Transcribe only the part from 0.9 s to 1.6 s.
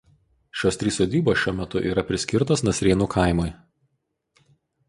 sodybos šiuo